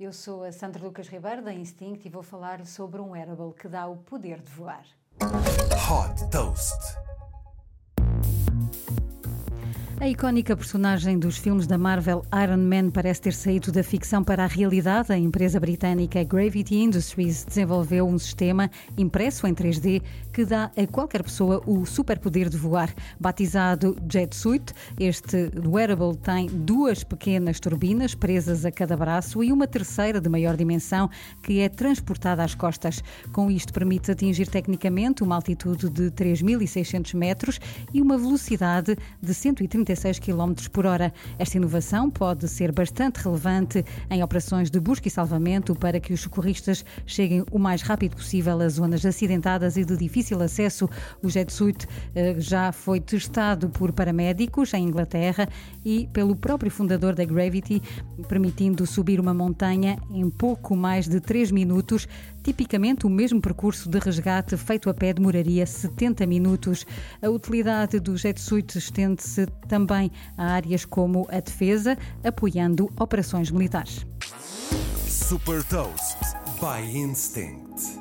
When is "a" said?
0.44-0.52, 10.00-10.08, 14.44-14.46, 15.12-15.18, 20.76-20.86, 28.64-28.70, 48.60-48.68, 64.88-64.94, 67.20-67.28, 70.34-70.52, 71.30-71.40